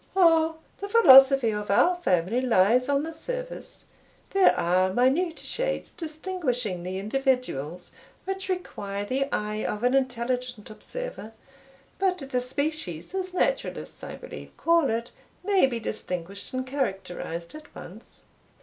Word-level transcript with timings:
"Oh, 0.15 0.55
the 0.79 0.89
philosophy 0.89 1.51
of 1.51 1.69
our 1.69 1.95
family 1.95 2.41
lies 2.41 2.89
on 2.89 3.03
the 3.03 3.13
surface 3.13 3.85
there 4.31 4.57
are 4.59 4.91
minute 4.91 5.37
shades 5.37 5.91
distinguishing 5.91 6.81
the 6.81 6.97
individuals, 6.97 7.91
which 8.25 8.49
require 8.49 9.05
the 9.05 9.25
eye 9.31 9.63
of 9.63 9.83
an 9.83 9.93
intelligent 9.93 10.71
observer; 10.71 11.33
but 11.99 12.17
the 12.17 12.41
species, 12.41 13.13
as 13.13 13.31
naturalists 13.31 14.03
I 14.03 14.15
believe 14.15 14.57
call 14.57 14.89
it, 14.89 15.11
may 15.43 15.67
be 15.67 15.79
distinguished 15.79 16.51
and 16.51 16.65
characterized 16.65 17.53
at 17.53 17.75
once." 17.75 18.23